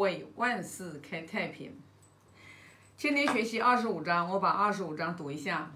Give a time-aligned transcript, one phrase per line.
[0.00, 1.78] 为万事开太平。
[2.96, 5.70] 今天学习二十五章，我把二十五章读一下。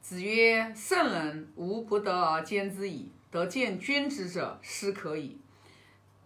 [0.00, 5.38] 子曰：“圣人无不得而兼之矣，得见君子者失可矣。”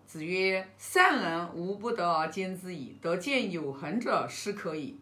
[0.06, 4.98] 子曰：“善人无不得而兼之矣，得见有恒者失可矣。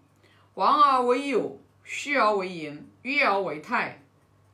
[0.54, 4.02] 王而为有，虚而为盈，约而为泰，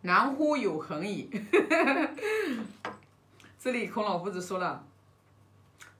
[0.02, 1.30] 难乎有恒矣。
[3.58, 4.86] ”这里孔老夫子说了，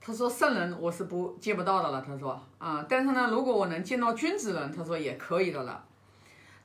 [0.05, 5.85] 他说圣人我是不见不到的了，他说啊，但是呢，如果我能见到君子人，他说也可以的了。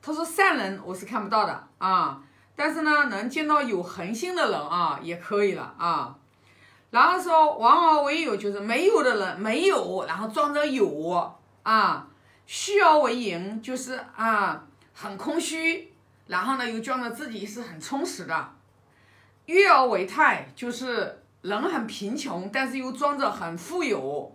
[0.02, 2.20] 他说善人我是看不到的啊，
[2.56, 6.16] 但是呢，能见到有恒心的人啊，也可以了啊。
[6.90, 11.32] 然后说王而为有，就是没有的人没有，然后装着有
[11.62, 12.08] 啊。
[12.46, 15.92] 虚而为盈，就是啊很空虚，
[16.26, 18.52] 然后呢又装着自己是很充实的。
[19.44, 24.34] 约而为泰，就是人很贫穷，但是又装着很富有。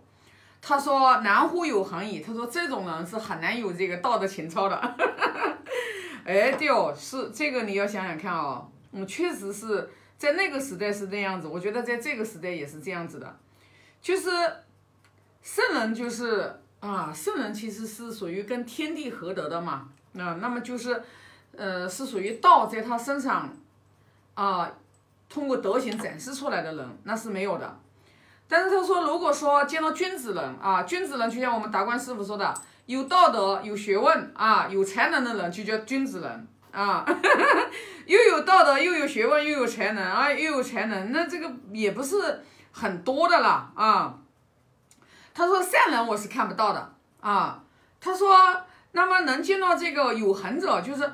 [0.60, 2.20] 他说南乎有恒矣。
[2.20, 4.76] 他说这种人是很难有这个道德情操的。
[6.24, 13.36] 哎，对哦，是这个你要想想看哦，嗯，确实是在那个时代是这样子，我觉得在这个时代也是这样子的，
[14.00, 14.30] 就是
[15.42, 21.02] 圣人就是啊，圣人其实是属于跟天地合德的嘛，那那么就是
[21.54, 23.54] 呃是属于道在他身上
[24.32, 24.72] 啊，
[25.28, 27.80] 通过德行展示出来的人，那是没有的。
[28.46, 32.54] 但是他说，如果说见到君子人啊，君子人就像我们达观师傅说的，
[32.86, 37.04] 有道德、有学问啊、有才能的人就叫君子人啊，
[38.06, 44.18] 又有道德又有学问又有才能啊，又有才能，那这个也不是很多的了啊。
[45.32, 47.60] 他说善人我是看不到的啊。
[47.98, 48.38] 他说，
[48.92, 51.10] 那么能见到这个有恒者，就是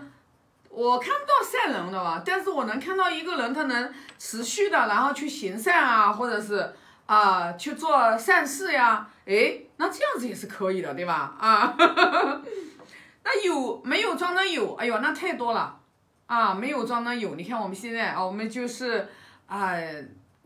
[0.71, 6.73] 我看不到善人的吧，但是我能看到一个人他能持续的然后去行善啊，或者是。
[7.07, 11.35] 啊，去做善事呀，哎，那这样子也是可以的，对吧？
[11.41, 11.75] 啊，
[13.25, 14.77] 那有没有装的有？
[14.77, 15.81] 哎呦，那太多了
[16.27, 17.34] 啊，没有装的有。
[17.34, 19.09] 你看我们现在啊，我们就是
[19.49, 19.75] 啊，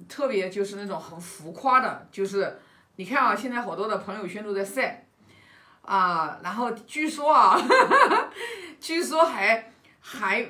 [0.08, 2.58] 特别就是那种很浮夸的，就是
[2.96, 5.06] 你看啊，现在好多的朋友圈都在晒
[5.82, 7.60] 啊，然后据说啊，
[8.80, 9.70] 据说还
[10.04, 10.46] 还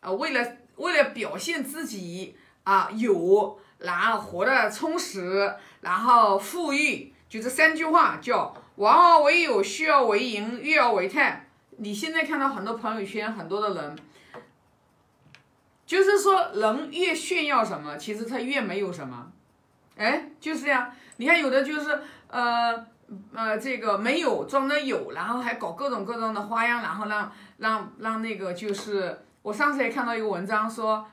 [0.00, 3.58] 啊，为了为了表现自己啊有。
[3.78, 11.46] 然后活得充实，然后富裕，就这三句话叫王而为有，虚而为盈，欲而为泰。
[11.76, 13.96] 你现在看到很多朋友圈，很多的人，
[15.84, 19.30] 就是说人越炫耀什么，其实他越没有什么。
[19.96, 20.90] 哎，就是这样。
[21.16, 22.86] 你看有的就是呃
[23.34, 31.06] 呃这个没有装的有，然后还搞各种各种的花样，然后让让让那个就是我上次也看到一个文章说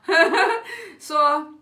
[1.00, 1.54] 说。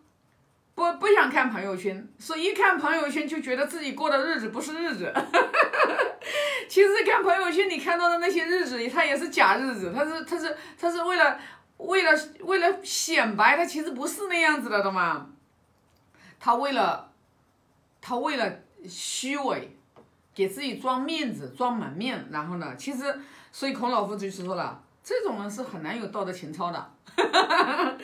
[0.73, 5.13] 不不想看朋友圈，说一看朋友圈就觉得自己过的日子不是日子。
[6.71, 11.39] 其实看朋友圈你看到的那些日子，它也是假日子，它是它是它是为了
[11.77, 15.27] 为了为了显摆，它其实不是那样子的，懂吗？
[16.39, 17.13] 他为了
[18.01, 18.51] 他为了
[18.89, 19.77] 虚伪，
[20.35, 23.21] 给自己装面子、装门面，然后呢，其实
[23.53, 26.91] 所以孔老夫子就说了，这种人是很难有道德情操的。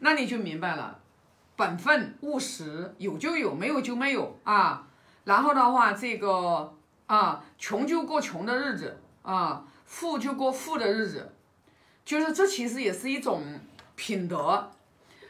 [0.00, 0.98] 那你就明白了。
[1.56, 4.86] 本分务实，有就有，没有就没有啊。
[5.24, 6.74] 然后的话，这个
[7.06, 11.32] 啊，穷就过穷的日子啊，富就过富的日子，
[12.04, 13.42] 就是这其实也是一种
[13.94, 14.72] 品德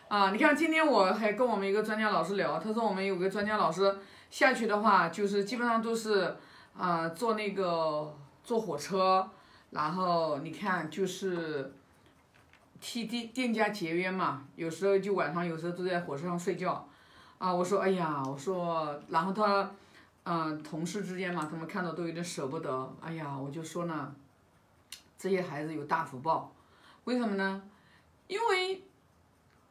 [0.09, 0.31] 啊。
[0.31, 3.94] 你看，今天我还跟我们一个专家老师聊，他说我们有个专家老师
[4.31, 6.37] 下去的话，就是基本上都是
[6.77, 9.29] 啊，坐那个坐火车，
[9.71, 11.73] 然后你看就是。
[12.81, 16.87] 替店店家节约嘛，有时候就晚上，有时候都在火车上睡觉，
[17.39, 19.71] 啊，我说哎呀，我说，然后他，
[20.25, 24.15] 嗯，同事之间嘛，他们看到都有点舍不得，哎呀，我就说呢，
[25.17, 26.53] 这些孩子有大福报，
[27.05, 27.63] 为什么呢？
[28.27, 28.83] 因为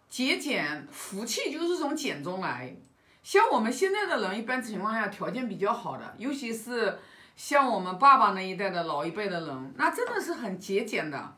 [0.10, 2.76] 节俭，福气就是从俭中来。
[3.24, 7.00] 像我们现在的人，一般情况下条件比较好的，尤其是
[7.36, 11.36] 像我们爸爸那一代的老一辈的人，那真的是很节俭的，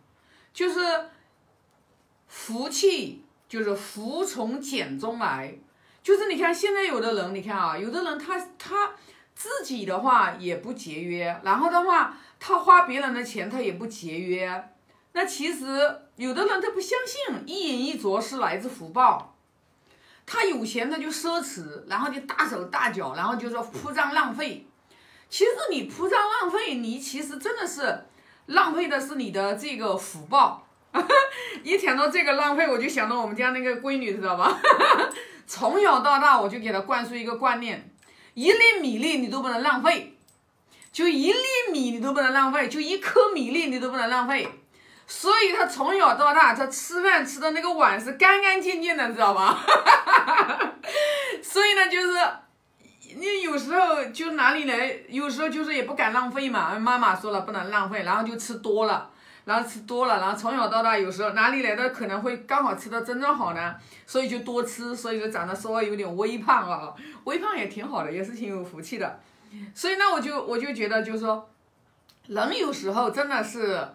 [0.54, 0.81] 就是。
[2.27, 5.56] 福气就是福从俭中来，
[6.01, 8.94] 就是你看现在有的人，你看啊，有的人他他
[9.36, 14.69] 自己的话也不节约，然后的话他花别人的钱他也不节约，
[15.13, 19.35] 那其实有的人他不相信一饮一啄是来自福报，
[20.25, 24.66] 他有钱他就奢侈，然后就大手大脚，然后就说铺张浪费，
[25.30, 28.06] 其实你铺张浪费，你其实真的是
[28.48, 30.68] 浪费的是你的这个福报。
[31.63, 34.60] 一想到这个浪费，我就想到我们家那个闺女，知道吧？
[35.45, 37.92] 从小到大，我就给她灌输一个观念：
[38.33, 40.18] 一粒米粒你都不能浪费
[40.92, 41.39] 就一粒
[41.72, 44.48] 米你都不能浪费，就一颗米粒你都不能浪费。
[45.07, 49.56] 所以他从小到大，他吃饭吃的那个碗是干干净净的，知道吧？
[51.44, 52.18] 所以呢，就是
[53.16, 56.78] 你有时候就哪里来，有时候就是也不敢浪费嘛。
[56.80, 59.10] 妈妈说了不能浪费，然后就吃多了，
[59.46, 63.75] 然后吃多了，然后从小到大有时候哪里来的可能会刚好吃的真正好呢，
[64.08, 66.92] 所以就多吃，所以就长得稍微有点微胖啊。
[67.25, 69.19] 微胖也挺好的，也是挺有福气的。
[69.75, 71.48] 所以呢，我就我就觉得就是说，
[72.25, 73.88] 人有时候真的是。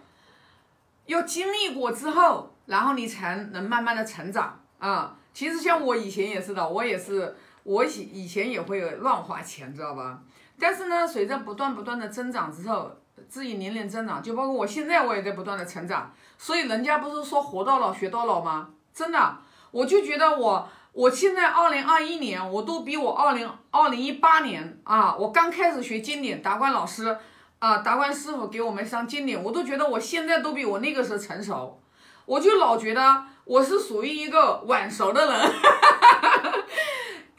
[1.11, 5.17] 要经历过之后，然后你才能慢慢的成长啊。
[5.35, 10.21] 其实像我以前也是的，我也是，我以以前也会乱花钱，知道吧？
[10.57, 12.93] 但是呢，随着不断不断的增长之后，
[13.29, 16.13] 自己年龄增长，就包括我现在我也在不断的成长。
[16.39, 18.71] 所以人家不是说活到老学到老吗？
[18.95, 19.39] 真的，
[19.73, 27.19] 我就觉得我我现在二零二一年，我都比我二零二零一八年啊，我刚开始学经典达观老师。
[27.61, 31.79] 啊，达观师傅给我们上经典，我都觉得我现在都比我那个时候成熟，
[32.25, 35.41] 我就老觉得我是属于一个晚熟的人。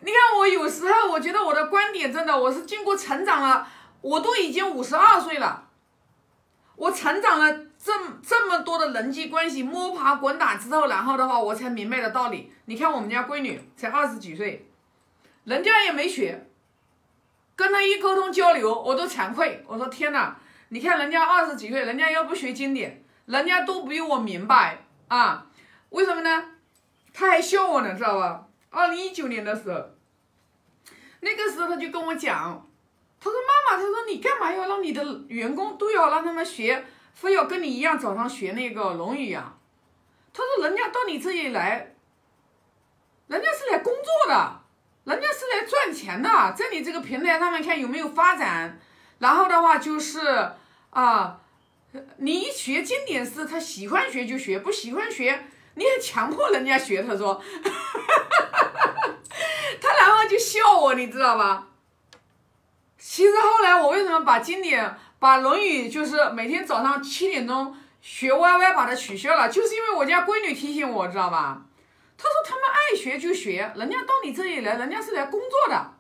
[0.02, 3.68] 你看我有时候，我觉得我的观点真的，我是经过成长了，
[4.02, 5.68] 我都已经五十二岁了，
[6.76, 7.52] 我成长了
[7.84, 7.92] 这
[8.22, 12.54] 这么多的人际关系摸爬滚打之后，然后的话我才明白的道理。
[12.66, 14.70] 你看我们家闺女才二十几岁，
[15.46, 16.48] 人家也没学。
[17.90, 19.64] 一沟通交流，我都惭愧。
[19.68, 20.38] 我说天哪，
[20.70, 25.48] 你看人家二十几岁，人家要不学经典，人家都比我明白啊。
[25.90, 26.46] 为什么呢？
[27.14, 28.48] 他还笑我呢，知道吧？
[28.70, 29.82] 二零一九年的时候，
[31.20, 32.68] 那个时候他就跟我讲，
[33.20, 39.58] 他说妈妈，他说你干嘛要让你的员工都要让他们学，非要跟你一样早上学那个《论语》啊？
[40.34, 41.94] 他说人家到你这里来，
[43.28, 44.61] 人家是来工作的。
[45.04, 48.80] 人家是来赚钱的，在你这个平台上面看有没有发展，
[49.20, 50.52] 然后的话就是
[50.92, 51.40] 啊，
[52.18, 55.46] 你一学经典诗，他喜欢学就学，不喜欢学
[55.76, 57.02] 你还强迫人家学。
[57.02, 57.42] 他说，
[59.82, 61.68] 他然后就笑我，你知道吧？
[62.98, 71.64] 其实后来我为什么把经典、把《论语》就是每天早上七点钟学歪歪把它取消了，就是因为我家闺女提醒我，知道吧？
[72.22, 75.94] 他说他们爱学就学，人家到你这里来，人家是来工作的，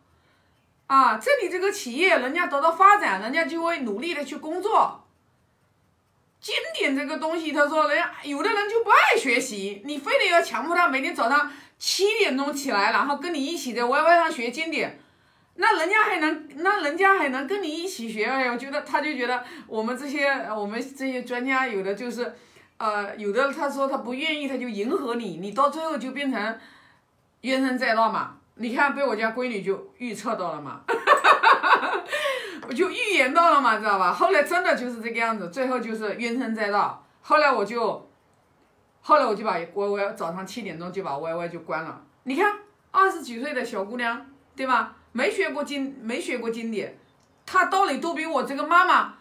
[0.86, 5.08] 啊，这里这个企业人家得到发展，人家就会努力的去工作。
[6.40, 15.00] 经典这个东西，他说人家有的人就不爱学习，你非得要强迫他每天早上七点钟起来，然后跟你一起在 YY 上学经典，
[15.56, 18.26] 那人家还能，那人家还能跟你一起学？
[18.26, 22.36] 哎呀，我觉得他就觉得我们这些我们这些专家有的就是。
[22.82, 26.60] 呃，有的他说他不愿意，他就迎合你，你到最后就变成
[27.42, 28.38] 怨声载道嘛。
[28.56, 30.82] 你看被我家闺女就预测到了嘛，
[32.68, 34.12] 我 就预言到了嘛，知道吧？
[34.12, 37.06] 后来真的就是这个样子，最后就是怨声载道。
[37.22, 38.10] 后来我就，
[39.02, 42.02] 后来我就把 YY 早上七点钟就把 YY 就关了。
[42.24, 42.58] 你看
[42.90, 44.26] 二十几岁的小姑娘，
[44.56, 44.96] 对吧？
[45.12, 46.98] 没学过经，没学过经典，
[47.46, 49.14] 她道理都比我这个妈妈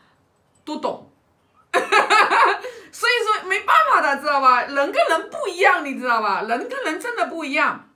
[0.65, 1.10] 都懂。
[2.93, 4.63] 所以说没办法的，知道吧？
[4.63, 6.43] 人跟人不一样，你知道吧？
[6.43, 7.89] 人跟人真的不一样。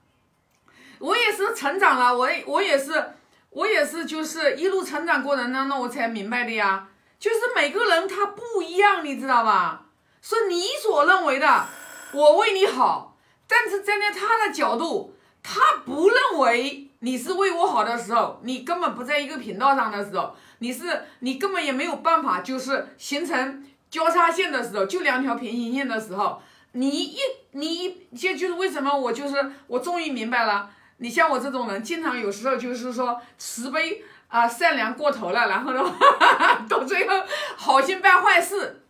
[0.99, 3.11] 我也是成长了，我我也是，
[3.49, 6.87] 我也是，就是一路成长过程当中，我才明白的呀。
[7.19, 9.87] 就是每个人他不一样，你知道吧？
[10.21, 11.65] 说你所认为的，
[12.13, 13.17] 我为你好，
[13.47, 23.67] 但是站在他的角度，他不认为你是为我好的时候，你根本不在一个频道上的时候，你是你根本也没有办法，就是形成。
[23.95, 26.41] 交叉线的时候，就两条平行线的时候，
[26.73, 27.17] 你一
[27.51, 30.69] 你一，这就是为什么我就是我终于明白了。
[30.97, 35.81] 你像我这种人，经常有时候就是说慈悲啊善良过头了，然后呢，
[36.67, 37.15] 到最后
[37.55, 38.81] 好心办坏事。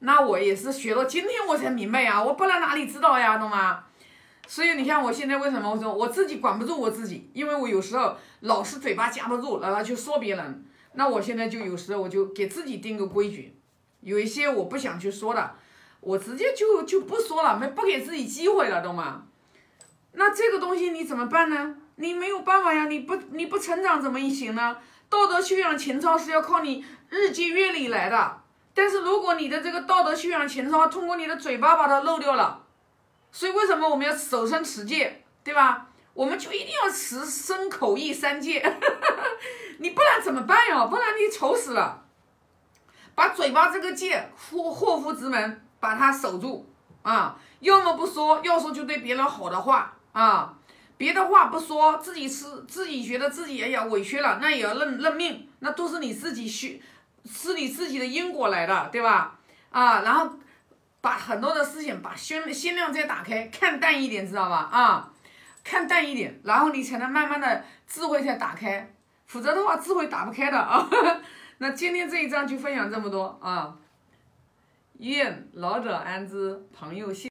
[0.00, 3.84] 那我也是学到今天我才明白呀，我不然哪里知道呀，懂吗？
[4.46, 10.64] 所以你看我现在为什么我说我自己管不住我自己，因为我有时候老是嘴巴夹不住，然后去说别人。
[10.92, 13.56] 那我现在就有时候我就给自己定个规矩。
[14.02, 15.54] 有一些我不想去说的，
[16.00, 19.22] 我直接就就不说了，没不给自己机会了，懂吗？
[20.12, 21.76] 那这个东西你怎么办呢？
[21.96, 24.76] 你没有办法呀，你不你不成长怎么行呢？
[25.08, 28.38] 道德修养情操是要靠你日积月累来的。
[28.74, 32.64] 但是如果你的这个道德修养情操通过你的嘴巴把它漏掉了，
[33.30, 35.88] 所以为什么我们要守身持戒，对吧？
[36.14, 38.62] 我们就一定要持身口意三戒，
[39.78, 40.84] 你不然怎么办呀？
[40.86, 42.01] 不然你丑死了。
[43.14, 46.66] 把嘴巴这个戒祸祸福之门，把它守住
[47.02, 47.36] 啊！
[47.60, 50.54] 要么不说，要说就对别人好的话啊，
[50.96, 56.82] 别的话不说，自己吃自己觉得自己哎呀委屈了，那也要认认命，那都是你自己需，
[57.24, 59.38] 是你自己的因果来的，对吧？
[59.70, 60.30] 啊，然后
[61.00, 64.68] 把很多的事情把心心量再打开，看淡一点，知道吧？
[64.72, 65.10] 啊，
[65.62, 68.92] 看淡一点，然后你才能慢慢的智慧才打开，
[69.26, 70.88] 否则的话智慧打不开的啊。
[71.58, 73.78] 那今天这一章就分享这么多啊，
[74.98, 77.20] 愿老者安之，朋友幸。